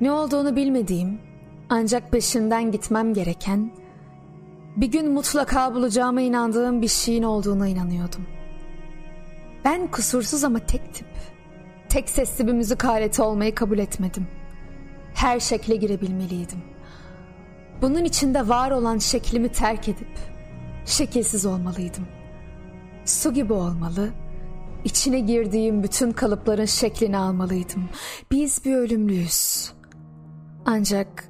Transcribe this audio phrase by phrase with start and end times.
[0.00, 1.18] Ne olduğunu bilmediğim
[1.68, 3.70] ancak peşinden gitmem gereken
[4.76, 8.26] bir gün mutlaka bulacağıma inandığım bir şeyin olduğuna inanıyordum.
[9.64, 11.06] Ben kusursuz ama tek tip,
[11.88, 14.26] tek sesli bir müzik aleti olmayı kabul etmedim.
[15.14, 16.58] Her şekle girebilmeliydim.
[17.82, 20.18] Bunun içinde var olan şeklimi terk edip
[20.86, 22.06] şekilsiz olmalıydım.
[23.04, 24.10] Su gibi olmalı,
[24.84, 27.88] içine girdiğim bütün kalıpların şeklini almalıydım.
[28.30, 29.72] Biz bir ölümlüyüz.
[30.66, 31.28] Ancak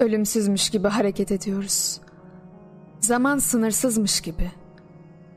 [0.00, 2.00] ölümsüzmüş gibi hareket ediyoruz.
[3.00, 4.50] Zaman sınırsızmış gibi.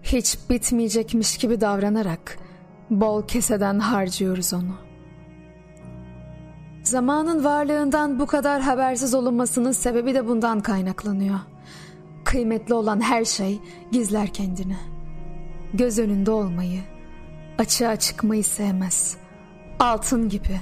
[0.04, 2.38] Hiç bitmeyecekmiş gibi davranarak
[2.90, 4.76] bol keseden harcıyoruz onu.
[6.84, 11.40] Zamanın varlığından bu kadar habersiz olunmasının sebebi de bundan kaynaklanıyor.
[12.24, 13.60] Kıymetli olan her şey
[13.92, 14.78] gizler kendini.
[15.74, 16.82] Göz önünde olmayı,
[17.58, 19.18] açığa çıkmayı sevmez.
[19.80, 20.60] Altın gibi,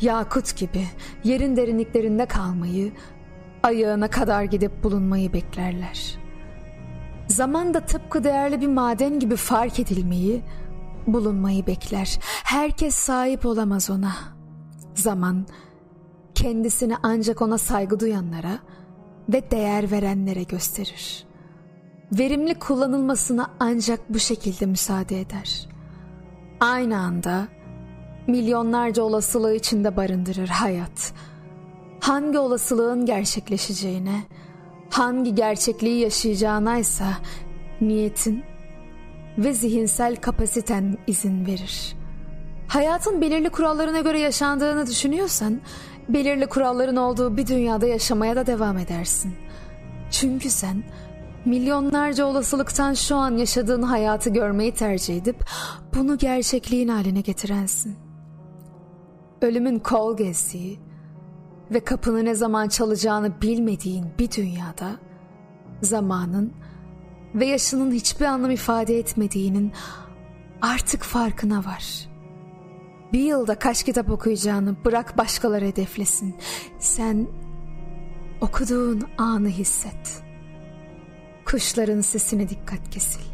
[0.00, 0.86] yakut gibi
[1.24, 2.92] yerin derinliklerinde kalmayı,
[3.62, 6.18] ayağına kadar gidip bulunmayı beklerler.
[7.28, 10.42] Zaman da tıpkı değerli bir maden gibi fark edilmeyi,
[11.06, 12.18] bulunmayı bekler.
[12.44, 14.12] Herkes sahip olamaz ona.
[14.94, 15.46] Zaman
[16.34, 18.58] kendisini ancak ona saygı duyanlara
[19.28, 21.26] ve değer verenlere gösterir.
[22.12, 25.68] Verimli kullanılmasına ancak bu şekilde müsaade eder.
[26.60, 27.48] Aynı anda
[28.26, 31.12] milyonlarca olasılığı içinde barındırır hayat.
[32.00, 34.22] Hangi olasılığın gerçekleşeceğine,
[34.90, 37.06] hangi gerçekliği yaşayacağına ise
[37.80, 38.44] niyetin
[39.38, 41.96] ve zihinsel kapasiten izin verir.
[42.68, 45.60] Hayatın belirli kurallarına göre yaşandığını düşünüyorsan,
[46.08, 49.34] belirli kuralların olduğu bir dünyada yaşamaya da devam edersin.
[50.10, 50.82] Çünkü sen
[51.44, 55.36] milyonlarca olasılıktan şu an yaşadığın hayatı görmeyi tercih edip
[55.94, 58.05] bunu gerçekliğin haline getirensin.
[59.46, 60.78] Ölümün kol gezdiği
[61.70, 64.96] ve kapını ne zaman çalacağını bilmediğin bir dünyada
[65.82, 66.52] zamanın
[67.34, 69.72] ve yaşının hiçbir anlam ifade etmediğinin
[70.62, 72.08] artık farkına var.
[73.12, 76.36] Bir yılda kaç kitap okuyacağını bırak başkaları hedeflesin.
[76.78, 77.26] Sen
[78.40, 80.22] okuduğun anı hisset.
[81.44, 83.24] Kuşların sesine dikkat kesil.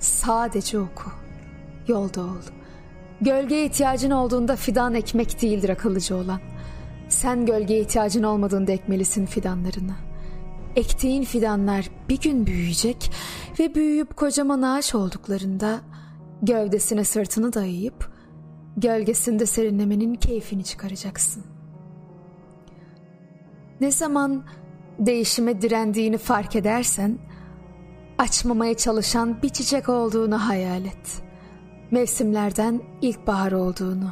[0.00, 1.10] Sadece oku.
[1.88, 2.59] Yolda ol.
[3.20, 6.40] Gölgeye ihtiyacın olduğunda fidan ekmek değildir akıllıcı olan.
[7.08, 10.10] Sen gölgeye ihtiyacın olmadığında ekmelisin fidanlarını.''
[10.76, 13.12] Ektiğin fidanlar bir gün büyüyecek
[13.58, 15.80] ve büyüyüp kocaman ağaç olduklarında
[16.42, 18.12] gövdesine sırtını dayayıp
[18.76, 21.44] gölgesinde serinlemenin keyfini çıkaracaksın.
[23.80, 24.44] Ne zaman
[24.98, 27.18] değişime direndiğini fark edersen
[28.18, 31.22] açmamaya çalışan bir çiçek olduğunu hayal et.
[31.90, 34.10] Mevsimlerden ilkbahar olduğunu,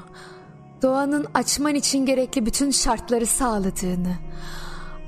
[0.83, 4.15] doğanın açman için gerekli bütün şartları sağladığını,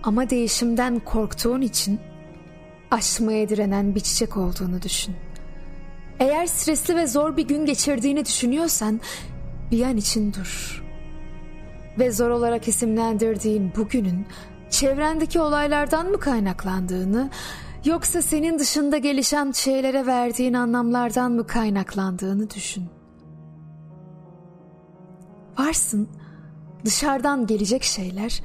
[0.03, 2.01] ama değişimden korktuğun için
[2.91, 5.17] aşmaya direnen bir çiçek olduğunu düşün.
[6.21, 9.01] Eğer stresli ve zor bir gün geçirdiğini düşünüyorsan
[9.71, 10.83] bir an için dur.
[11.99, 14.27] Ve zor olarak isimlendirdiğin bugünün
[14.71, 17.31] çevrendeki olaylardan mı kaynaklandığını
[17.85, 22.85] yoksa senin dışında gelişen şeylere verdiğin anlamlardan mı kaynaklandığını düşün.
[25.59, 26.09] Varsın
[26.85, 28.43] dışarıdan gelecek şeyler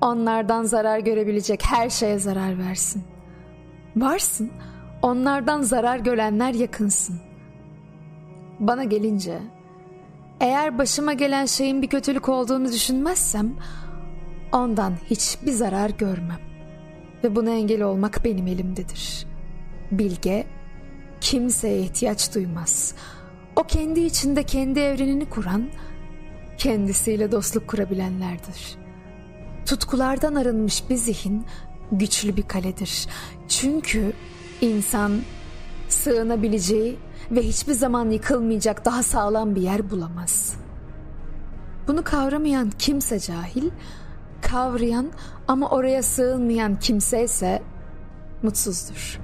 [0.00, 3.04] onlardan zarar görebilecek her şeye zarar versin.
[3.96, 4.50] Varsın,
[5.02, 7.16] onlardan zarar görenler yakınsın.
[8.60, 9.38] Bana gelince,
[10.40, 13.56] eğer başıma gelen şeyin bir kötülük olduğunu düşünmezsem,
[14.52, 16.53] ondan hiçbir zarar görmem.
[17.24, 19.26] Ve buna engel olmak benim elimdedir.
[19.90, 20.46] Bilge,
[21.20, 22.94] kimseye ihtiyaç duymaz.
[23.56, 25.68] O kendi içinde kendi evrenini kuran,
[26.58, 28.84] kendisiyle dostluk kurabilenlerdir.''
[29.66, 31.44] tutkulardan arınmış bir zihin
[31.92, 33.06] güçlü bir kaledir.
[33.48, 34.12] Çünkü
[34.60, 35.12] insan
[35.88, 36.96] sığınabileceği
[37.30, 40.56] ve hiçbir zaman yıkılmayacak daha sağlam bir yer bulamaz.
[41.88, 43.70] Bunu kavramayan kimse cahil,
[44.50, 45.06] kavrayan
[45.48, 47.62] ama oraya sığınmayan kimse ise
[48.42, 49.20] mutsuzdur.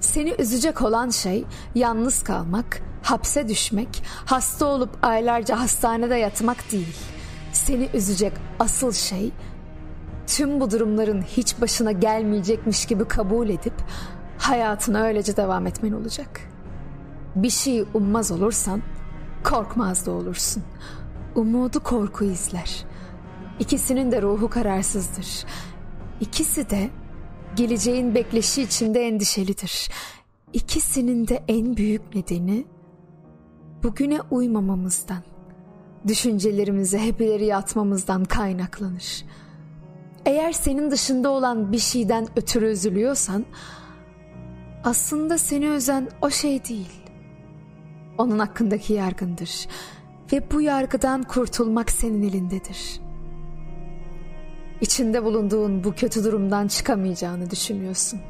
[0.00, 1.44] Seni üzecek olan şey
[1.74, 7.20] yalnız kalmak, hapse düşmek, hasta olup aylarca hastanede yatmak değil.''
[7.52, 9.32] Seni üzecek asıl şey
[10.26, 13.74] tüm bu durumların hiç başına gelmeyecekmiş gibi kabul edip
[14.38, 16.40] hayatına öylece devam etmen olacak.
[17.34, 18.82] Bir şeyi ummaz olursan
[19.44, 20.62] korkmaz da olursun.
[21.34, 22.84] Umudu korku izler.
[23.60, 25.44] İkisinin de ruhu kararsızdır.
[26.20, 26.90] İkisi de
[27.56, 29.90] geleceğin bekleşi içinde endişelidir.
[30.52, 32.64] İkisinin de en büyük nedeni
[33.82, 35.22] bugüne uymamamızdan
[36.08, 39.24] düşüncelerimizi hep ileriye atmamızdan kaynaklanır.
[40.26, 43.44] Eğer senin dışında olan bir şeyden ötürü üzülüyorsan
[44.84, 46.92] aslında seni özen o şey değil.
[48.18, 49.68] Onun hakkındaki yargındır
[50.32, 53.09] ve bu yargıdan kurtulmak senin elindedir.
[54.80, 58.20] İçinde bulunduğun bu kötü durumdan çıkamayacağını düşünüyorsun.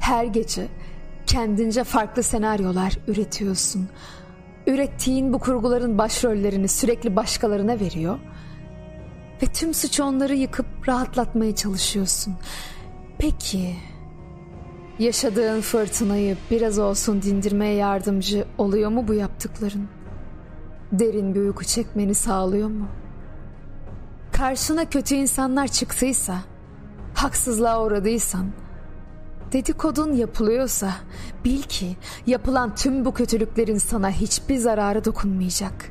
[0.00, 0.68] Her gece
[1.26, 3.88] kendince farklı senaryolar üretiyorsun.
[4.66, 8.18] Ürettiğin bu kurguların başrollerini sürekli başkalarına veriyor
[9.42, 12.34] ve tüm suç onları yıkıp rahatlatmaya çalışıyorsun.
[13.18, 13.74] Peki
[14.98, 19.88] yaşadığın fırtınayı biraz olsun dindirmeye yardımcı oluyor mu bu yaptıkların?
[20.92, 22.88] Derin bir uyku çekmeni sağlıyor mu?
[24.42, 26.38] Karşına kötü insanlar çıktıysa,
[27.14, 28.46] haksızlığa uğradıysan,
[29.52, 30.90] dedikodun yapılıyorsa
[31.44, 31.96] bil ki
[32.26, 35.90] yapılan tüm bu kötülüklerin sana hiçbir zararı dokunmayacak.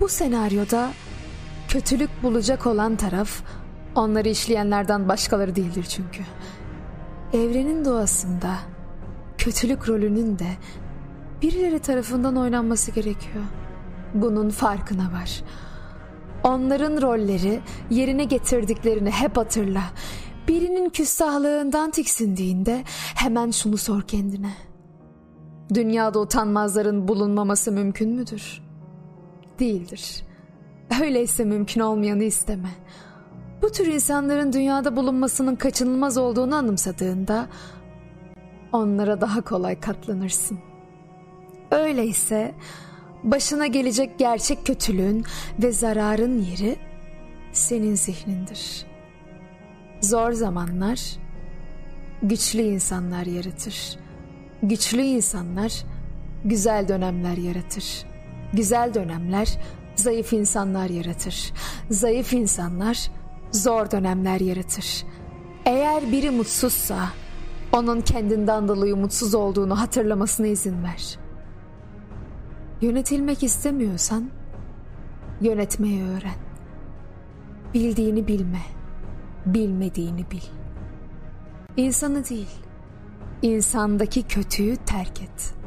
[0.00, 0.90] Bu senaryoda
[1.68, 3.42] kötülük bulacak olan taraf
[3.94, 6.22] onları işleyenlerden başkaları değildir çünkü.
[7.32, 8.54] Evrenin doğasında
[9.38, 10.48] kötülük rolünün de
[11.42, 13.44] birileri tarafından oynanması gerekiyor.
[14.14, 15.42] Bunun farkına var.
[16.44, 17.60] Onların rolleri
[17.90, 19.82] yerine getirdiklerini hep hatırla.
[20.48, 22.82] Birinin küstahlığından tiksindiğinde
[23.14, 24.52] hemen şunu sor kendine.
[25.74, 28.62] Dünyada utanmazların bulunmaması mümkün müdür?
[29.58, 30.22] Değildir.
[31.02, 32.68] Öyleyse mümkün olmayanı isteme.
[33.62, 37.46] Bu tür insanların dünyada bulunmasının kaçınılmaz olduğunu anımsadığında
[38.72, 40.58] onlara daha kolay katlanırsın.
[41.70, 42.54] Öyleyse
[43.24, 45.24] başına gelecek gerçek kötülüğün
[45.62, 46.76] ve zararın yeri
[47.52, 48.86] senin zihnindir.
[50.00, 51.00] Zor zamanlar
[52.22, 53.98] güçlü insanlar yaratır.
[54.62, 55.84] Güçlü insanlar
[56.44, 58.04] güzel dönemler yaratır.
[58.52, 59.58] Güzel dönemler
[59.96, 61.52] zayıf insanlar yaratır.
[61.90, 63.10] Zayıf insanlar
[63.52, 65.04] zor dönemler yaratır.
[65.66, 67.08] Eğer biri mutsuzsa
[67.72, 71.21] onun kendinden dolayı mutsuz olduğunu hatırlamasına izin ver.
[72.82, 74.30] Yönetilmek istemiyorsan
[75.40, 76.38] yönetmeyi öğren.
[77.74, 78.62] Bildiğini bilme,
[79.46, 80.42] bilmediğini bil.
[81.76, 82.50] İnsanı değil,
[83.42, 85.61] insandaki kötüyü terk et.''